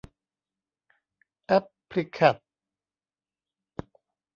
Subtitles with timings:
[1.45, 2.35] แอพพลิแคด